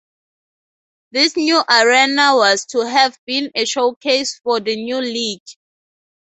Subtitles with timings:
[1.11, 5.43] This new arena was to have been a showcase for the new league.